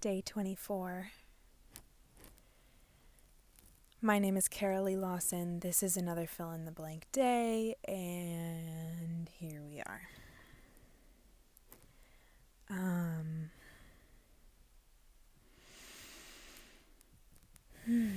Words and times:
Day 0.00 0.22
24. 0.24 1.10
My 4.00 4.20
name 4.20 4.36
is 4.36 4.48
Carolee 4.48 4.96
Lawson. 4.96 5.58
This 5.58 5.82
is 5.82 5.96
another 5.96 6.24
fill 6.26 6.52
in 6.52 6.64
the 6.64 6.70
blank 6.70 7.06
day, 7.10 7.74
and 7.86 9.28
here 9.40 9.60
we 9.68 9.80
are. 9.80 10.02
Um, 12.70 13.50
hmm. 17.84 18.08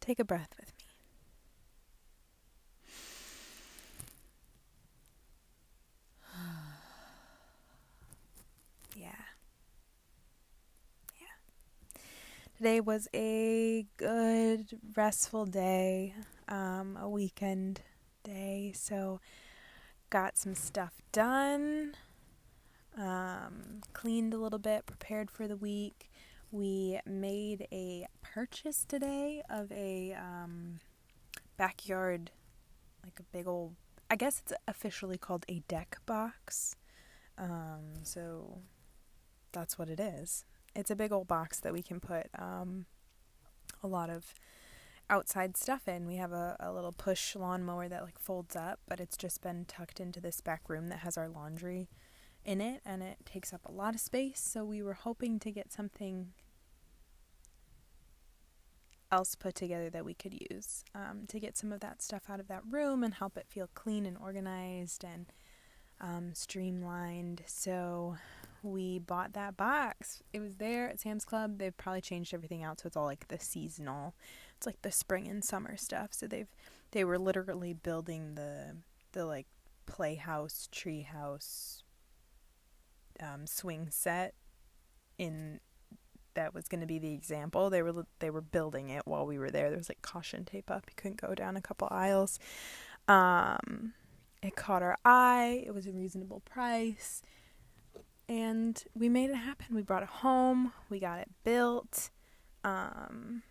Take 0.00 0.20
a 0.20 0.24
breath 0.24 0.54
with 0.58 0.68
me. 0.68 0.84
yeah. 8.96 9.10
Yeah. 11.20 11.26
Today 12.58 12.80
was 12.80 13.06
a 13.14 13.86
good, 13.98 14.80
restful 14.96 15.46
day, 15.46 16.12
um, 16.48 16.98
a 17.00 17.08
weekend 17.08 17.82
day, 18.24 18.72
so 18.74 19.20
got 20.10 20.36
some 20.36 20.56
stuff 20.56 20.94
done, 21.12 21.94
um, 22.96 23.82
cleaned 23.92 24.34
a 24.34 24.38
little 24.38 24.58
bit, 24.58 24.86
prepared 24.86 25.30
for 25.30 25.46
the 25.46 25.54
week. 25.54 26.10
We 26.50 26.98
made 27.06 27.68
a 27.70 28.08
purchase 28.22 28.84
today 28.84 29.40
of 29.48 29.70
a 29.70 30.14
um, 30.14 30.80
backyard, 31.56 32.32
like 33.04 33.20
a 33.20 33.36
big 33.36 33.46
old, 33.46 33.76
I 34.10 34.16
guess 34.16 34.42
it's 34.44 34.52
officially 34.66 35.16
called 35.16 35.44
a 35.48 35.60
deck 35.68 35.98
box. 36.06 36.74
Um, 37.38 38.02
so 38.02 38.58
that's 39.52 39.78
what 39.78 39.88
it 39.88 40.00
is. 40.00 40.44
It's 40.78 40.92
a 40.92 40.96
big 40.96 41.10
old 41.10 41.26
box 41.26 41.58
that 41.58 41.72
we 41.72 41.82
can 41.82 41.98
put 41.98 42.28
um, 42.38 42.86
a 43.82 43.88
lot 43.88 44.10
of 44.10 44.32
outside 45.10 45.56
stuff 45.56 45.88
in. 45.88 46.06
We 46.06 46.16
have 46.16 46.30
a, 46.30 46.56
a 46.60 46.72
little 46.72 46.92
push 46.92 47.34
lawnmower 47.34 47.88
that 47.88 48.04
like 48.04 48.16
folds 48.16 48.54
up, 48.54 48.78
but 48.88 49.00
it's 49.00 49.16
just 49.16 49.42
been 49.42 49.64
tucked 49.64 49.98
into 49.98 50.20
this 50.20 50.40
back 50.40 50.68
room 50.68 50.86
that 50.90 51.00
has 51.00 51.18
our 51.18 51.28
laundry 51.28 51.88
in 52.44 52.60
it 52.60 52.80
and 52.86 53.02
it 53.02 53.16
takes 53.26 53.52
up 53.52 53.62
a 53.66 53.72
lot 53.72 53.96
of 53.96 54.00
space. 54.00 54.38
So 54.38 54.64
we 54.64 54.80
were 54.80 54.94
hoping 54.94 55.40
to 55.40 55.50
get 55.50 55.72
something 55.72 56.28
else 59.10 59.34
put 59.34 59.56
together 59.56 59.90
that 59.90 60.04
we 60.04 60.14
could 60.14 60.38
use 60.48 60.84
um, 60.94 61.24
to 61.26 61.40
get 61.40 61.56
some 61.56 61.72
of 61.72 61.80
that 61.80 62.02
stuff 62.02 62.30
out 62.30 62.38
of 62.38 62.46
that 62.46 62.62
room 62.70 63.02
and 63.02 63.14
help 63.14 63.36
it 63.36 63.46
feel 63.48 63.68
clean 63.74 64.06
and 64.06 64.16
organized 64.16 65.04
and 65.04 65.26
um, 66.00 66.34
streamlined. 66.34 67.42
So 67.46 68.16
we 68.62 68.98
bought 68.98 69.32
that 69.34 69.56
box. 69.56 70.22
It 70.32 70.40
was 70.40 70.56
there 70.56 70.88
at 70.88 71.00
Sam's 71.00 71.24
Club. 71.24 71.58
They've 71.58 71.76
probably 71.76 72.00
changed 72.00 72.34
everything 72.34 72.62
out, 72.62 72.80
so 72.80 72.86
it's 72.86 72.96
all 72.96 73.04
like 73.04 73.28
the 73.28 73.38
seasonal. 73.38 74.14
It's 74.56 74.66
like 74.66 74.82
the 74.82 74.92
spring 74.92 75.28
and 75.28 75.44
summer 75.44 75.76
stuff. 75.76 76.10
So 76.12 76.26
they've 76.26 76.48
they 76.90 77.04
were 77.04 77.18
literally 77.18 77.72
building 77.72 78.34
the 78.34 78.76
the 79.12 79.24
like 79.24 79.46
playhouse, 79.86 80.68
treehouse, 80.72 81.82
um, 83.20 83.46
swing 83.46 83.88
set 83.90 84.34
in 85.18 85.60
that 86.34 86.54
was 86.54 86.68
going 86.68 86.80
to 86.80 86.86
be 86.86 86.98
the 86.98 87.12
example. 87.12 87.70
They 87.70 87.82
were 87.82 88.06
they 88.20 88.30
were 88.30 88.40
building 88.40 88.88
it 88.90 89.02
while 89.06 89.26
we 89.26 89.38
were 89.38 89.50
there. 89.50 89.70
There 89.70 89.78
was 89.78 89.88
like 89.88 90.02
caution 90.02 90.44
tape 90.44 90.70
up. 90.70 90.84
You 90.88 90.94
couldn't 90.96 91.20
go 91.20 91.34
down 91.34 91.56
a 91.56 91.60
couple 91.60 91.88
aisles. 91.90 92.38
Um, 93.08 93.94
it 94.42 94.54
caught 94.54 94.82
our 94.82 94.96
eye. 95.04 95.64
It 95.66 95.74
was 95.74 95.86
a 95.86 95.92
reasonable 95.92 96.40
price. 96.40 97.22
And 98.28 98.82
we 98.94 99.08
made 99.08 99.30
it 99.30 99.36
happen. 99.36 99.74
We 99.74 99.82
brought 99.82 100.02
it 100.02 100.08
home. 100.08 100.72
We 100.90 101.00
got 101.00 101.18
it 101.18 101.28
built. 101.44 102.10
Um, 102.62 103.42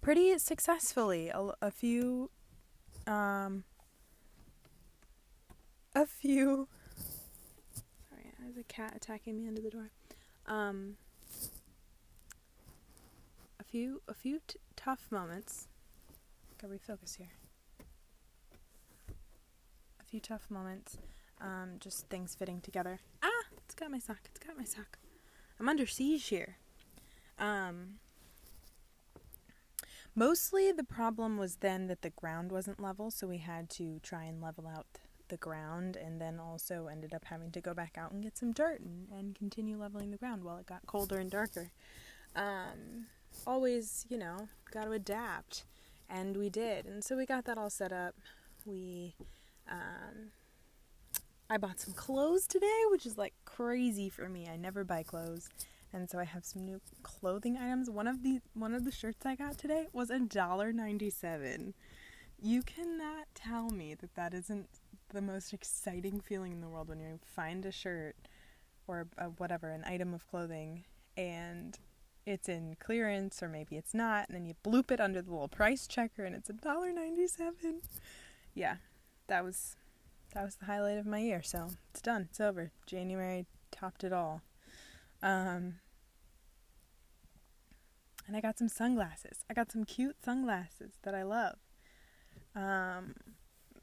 pretty 0.00 0.38
successfully. 0.38 1.28
A, 1.28 1.50
a 1.60 1.70
few 1.70 2.30
um, 3.06 3.64
a 5.94 6.06
few 6.06 6.68
sorry, 8.10 8.32
there's 8.40 8.56
a 8.56 8.62
cat 8.64 8.94
attacking 8.96 9.36
me 9.36 9.46
under 9.46 9.60
the 9.60 9.70
door. 9.70 9.90
Um, 10.46 10.96
a 13.60 13.64
few 13.64 14.02
a 14.08 14.14
few 14.14 14.40
t- 14.46 14.58
tough 14.76 15.06
moments. 15.10 15.68
Gotta 16.60 16.74
refocus 16.74 17.16
here. 17.16 17.32
A 20.00 20.04
few 20.04 20.20
tough 20.20 20.50
moments. 20.50 20.98
Um, 21.40 21.76
just 21.78 22.08
things 22.08 22.34
fitting 22.34 22.60
together. 22.60 23.00
Ah, 23.22 23.33
it's 23.64 23.74
got 23.74 23.90
my 23.90 23.98
sock. 23.98 24.20
It's 24.26 24.44
got 24.44 24.56
my 24.56 24.64
sock. 24.64 24.98
I'm 25.58 25.68
under 25.68 25.86
siege 25.86 26.28
here. 26.28 26.56
Um, 27.38 27.94
mostly 30.14 30.72
the 30.72 30.84
problem 30.84 31.36
was 31.36 31.56
then 31.56 31.86
that 31.88 32.02
the 32.02 32.10
ground 32.10 32.52
wasn't 32.52 32.80
level, 32.80 33.10
so 33.10 33.26
we 33.26 33.38
had 33.38 33.70
to 33.70 34.00
try 34.02 34.24
and 34.24 34.40
level 34.40 34.66
out 34.66 34.86
the 35.28 35.36
ground, 35.36 35.96
and 35.96 36.20
then 36.20 36.38
also 36.38 36.86
ended 36.86 37.14
up 37.14 37.24
having 37.26 37.50
to 37.52 37.60
go 37.60 37.72
back 37.72 37.96
out 37.96 38.12
and 38.12 38.22
get 38.22 38.36
some 38.36 38.52
dirt 38.52 38.80
and, 38.80 39.08
and 39.10 39.34
continue 39.34 39.78
leveling 39.78 40.10
the 40.10 40.18
ground 40.18 40.44
while 40.44 40.58
it 40.58 40.66
got 40.66 40.86
colder 40.86 41.18
and 41.18 41.30
darker. 41.30 41.70
Um, 42.36 43.06
always, 43.46 44.04
you 44.08 44.18
know, 44.18 44.48
got 44.70 44.84
to 44.84 44.92
adapt. 44.92 45.64
And 46.08 46.36
we 46.36 46.50
did. 46.50 46.84
And 46.84 47.02
so 47.02 47.16
we 47.16 47.24
got 47.24 47.46
that 47.46 47.56
all 47.56 47.70
set 47.70 47.92
up. 47.92 48.14
We, 48.66 49.14
um, 49.70 50.32
I 51.48 51.58
bought 51.58 51.80
some 51.80 51.94
clothes 51.94 52.46
today, 52.46 52.82
which 52.90 53.06
is 53.06 53.18
like 53.18 53.34
crazy 53.44 54.08
for 54.08 54.28
me. 54.28 54.48
I 54.48 54.56
never 54.56 54.84
buy 54.84 55.02
clothes. 55.02 55.48
And 55.92 56.10
so 56.10 56.18
I 56.18 56.24
have 56.24 56.44
some 56.44 56.64
new 56.64 56.80
clothing 57.02 57.56
items. 57.56 57.88
One 57.88 58.06
of 58.08 58.22
the 58.22 58.40
one 58.54 58.74
of 58.74 58.84
the 58.84 58.90
shirts 58.90 59.24
I 59.24 59.36
got 59.36 59.58
today 59.58 59.86
was 59.92 60.10
a 60.10 60.18
dollar 60.18 60.72
ninety 60.72 61.10
seven. 61.10 61.74
You 62.40 62.62
cannot 62.62 63.26
tell 63.34 63.70
me 63.70 63.94
that 63.94 64.14
that 64.16 64.34
isn't 64.34 64.68
the 65.12 65.22
most 65.22 65.52
exciting 65.52 66.20
feeling 66.20 66.52
in 66.52 66.60
the 66.60 66.68
world 66.68 66.88
when 66.88 66.98
you 66.98 67.20
find 67.24 67.64
a 67.64 67.70
shirt 67.70 68.16
or 68.86 69.06
a, 69.16 69.26
whatever 69.26 69.70
an 69.70 69.84
item 69.84 70.12
of 70.12 70.26
clothing 70.28 70.84
and 71.16 71.78
it's 72.26 72.48
in 72.48 72.76
clearance 72.80 73.42
or 73.42 73.48
maybe 73.48 73.76
it's 73.76 73.94
not 73.94 74.28
and 74.28 74.34
then 74.34 74.44
you 74.44 74.54
bloop 74.64 74.90
it 74.90 75.00
under 75.00 75.22
the 75.22 75.30
little 75.30 75.48
price 75.48 75.86
checker 75.86 76.24
and 76.24 76.34
it's 76.34 76.50
a 76.50 76.52
dollar 76.52 76.92
97 76.92 77.80
yeah 78.54 78.76
that 79.28 79.44
was 79.44 79.76
that 80.34 80.44
was 80.44 80.56
the 80.56 80.66
highlight 80.66 80.98
of 80.98 81.06
my 81.06 81.18
year 81.18 81.42
so 81.42 81.70
it's 81.90 82.02
done 82.02 82.26
it's 82.28 82.40
over 82.40 82.70
january 82.86 83.46
topped 83.70 84.04
it 84.04 84.12
all 84.12 84.42
um 85.22 85.76
and 88.26 88.36
i 88.36 88.40
got 88.40 88.58
some 88.58 88.68
sunglasses 88.68 89.44
i 89.48 89.54
got 89.54 89.70
some 89.70 89.84
cute 89.84 90.16
sunglasses 90.22 90.92
that 91.02 91.14
i 91.14 91.22
love 91.22 91.56
um 92.54 93.14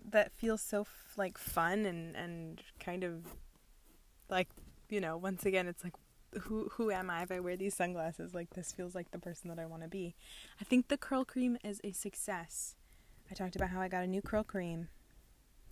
that 0.03 0.31
feels 0.33 0.61
so 0.61 0.81
f- 0.81 1.13
like 1.17 1.37
fun 1.37 1.85
and 1.85 2.15
and 2.15 2.61
kind 2.79 3.03
of 3.03 3.35
like 4.29 4.49
you 4.89 4.99
know 4.99 5.17
once 5.17 5.45
again 5.45 5.67
it's 5.67 5.83
like 5.83 5.93
who 6.41 6.69
who 6.73 6.91
am 6.91 7.09
I 7.09 7.23
if 7.23 7.31
I 7.31 7.39
wear 7.39 7.57
these 7.57 7.75
sunglasses? 7.75 8.33
Like 8.33 8.51
this 8.51 8.71
feels 8.71 8.95
like 8.95 9.11
the 9.11 9.19
person 9.19 9.49
that 9.49 9.59
I 9.59 9.65
want 9.65 9.83
to 9.83 9.89
be. 9.89 10.15
I 10.59 10.63
think 10.63 10.87
the 10.87 10.97
curl 10.97 11.25
cream 11.25 11.57
is 11.63 11.81
a 11.83 11.91
success. 11.91 12.75
I 13.29 13.33
talked 13.33 13.55
about 13.55 13.69
how 13.69 13.81
I 13.81 13.87
got 13.87 14.03
a 14.03 14.07
new 14.07 14.21
curl 14.21 14.43
cream 14.43 14.89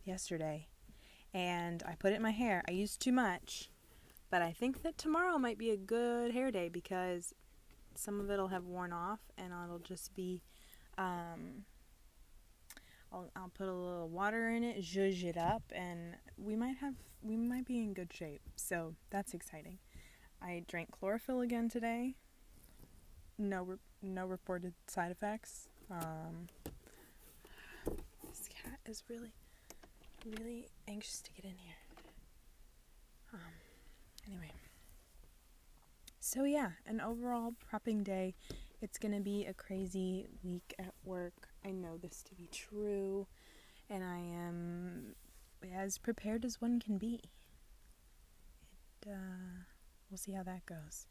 yesterday 0.10 0.68
and 1.34 1.84
I 1.88 1.96
put 1.96 2.12
it 2.12 2.16
in 2.16 2.22
my 2.22 2.32
hair. 2.32 2.64
I 2.68 2.72
used 2.72 3.00
too 3.00 3.12
much, 3.12 3.70
but 4.30 4.42
I 4.42 4.52
think 4.52 4.84
that 4.84 4.98
tomorrow 4.98 5.38
might 5.38 5.58
be 5.58 5.70
a 5.70 5.78
good 5.78 6.32
hair 6.34 6.52
day 6.52 6.68
because 6.70 7.34
some 7.96 8.20
of 8.20 8.30
it'll 8.30 8.48
have 8.48 8.66
worn 8.66 8.92
off 8.92 9.20
and 9.38 9.54
it'll 9.54 9.80
just 9.80 10.14
be 10.16 10.42
um 10.98 11.66
I'll, 13.12 13.30
I'll 13.36 13.50
put 13.50 13.68
a 13.68 13.74
little 13.74 14.08
water 14.10 14.50
in 14.50 14.64
it, 14.64 14.82
zhuzh 14.82 15.24
it 15.24 15.38
up, 15.38 15.64
and 15.72 16.16
we 16.38 16.56
might 16.56 16.78
have 16.78 16.94
we 17.22 17.36
might 17.36 17.66
be 17.66 17.80
in 17.80 17.94
good 17.94 18.14
shape. 18.14 18.42
So 18.56 18.96
that's 19.10 19.34
exciting. 19.34 19.80
I 20.42 20.64
drank 20.68 20.92
chlorophyll 20.92 21.42
again 21.42 21.70
today. 21.70 22.16
No, 23.38 23.64
re- 23.64 23.78
no 24.02 24.26
reported 24.26 24.74
side 24.88 25.12
effects. 25.12 25.68
Um, 25.90 26.48
this 28.30 28.48
cat 28.48 28.80
is 28.86 29.04
really, 29.10 29.34
really 30.26 30.68
anxious 30.88 31.22
to 31.22 31.32
get 31.32 31.46
in 31.46 31.58
here. 31.58 31.76
Um, 33.34 33.40
anyway. 34.28 34.52
So 36.20 36.44
yeah, 36.44 36.72
an 36.86 37.02
overall 37.02 37.54
prepping 37.54 38.04
day. 38.04 38.36
It's 38.82 38.98
gonna 38.98 39.20
be 39.20 39.46
a 39.46 39.54
crazy 39.54 40.28
week 40.44 40.74
at 40.80 40.94
work. 41.04 41.50
I 41.66 41.72
know 41.72 41.98
this 41.98 42.24
to 42.24 42.36
be 42.36 42.48
true, 42.52 43.28
and 43.90 44.04
I 44.04 44.18
am 44.18 45.16
as 45.76 45.98
prepared 45.98 46.46
as 46.46 46.62
one 46.62 46.80
can 46.80 46.98
be. 46.98 47.22
It, 49.02 49.10
uh, 49.10 49.64
we'll 50.10 50.18
see 50.18 50.34
how 50.34 50.44
that 50.44 50.66
goes. 50.66 51.08